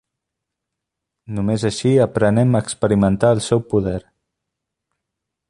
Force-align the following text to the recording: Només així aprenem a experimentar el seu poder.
Només 1.39 1.65
així 1.69 1.91
aprenem 2.07 2.57
a 2.57 2.63
experimentar 2.67 3.31
el 3.37 3.43
seu 3.49 3.63
poder. 3.75 3.99